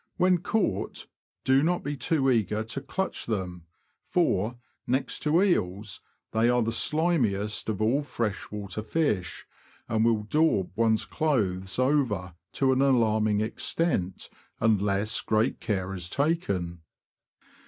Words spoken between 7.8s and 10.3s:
all fresh water fish, and will